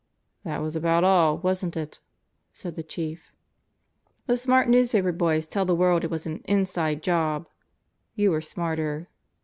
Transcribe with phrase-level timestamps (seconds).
[0.43, 1.99] "That was about all, wasn't it?"
[2.53, 3.31] said the Chief.
[4.25, 7.47] "The smart newspaper boys tell the world it was an 'inside job.'
[8.15, 9.09] You were smarter.